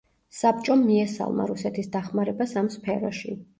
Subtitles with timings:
[0.37, 3.39] საბჭომ მიესალმა რუსეთის დახმარებას ამ სფეროში.